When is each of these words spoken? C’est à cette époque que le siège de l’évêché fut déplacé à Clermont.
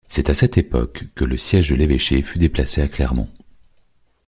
C’est 0.07 0.31
à 0.31 0.33
cette 0.33 0.57
époque 0.57 1.03
que 1.13 1.23
le 1.23 1.37
siège 1.37 1.69
de 1.69 1.75
l’évêché 1.75 2.23
fut 2.23 2.39
déplacé 2.39 2.81
à 2.81 2.87
Clermont. 2.87 3.29